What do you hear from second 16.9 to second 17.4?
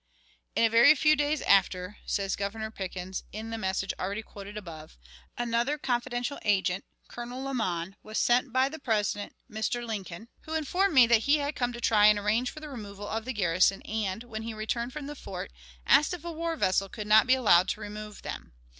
not be